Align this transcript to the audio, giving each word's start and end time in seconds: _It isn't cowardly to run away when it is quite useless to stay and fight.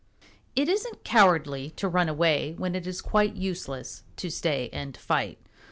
_It 0.55 0.67
isn't 0.67 1.03
cowardly 1.03 1.69
to 1.75 1.87
run 1.87 2.09
away 2.09 2.55
when 2.57 2.73
it 2.73 2.87
is 2.87 3.01
quite 3.01 3.35
useless 3.35 4.01
to 4.17 4.31
stay 4.31 4.67
and 4.73 4.97
fight. 4.97 5.37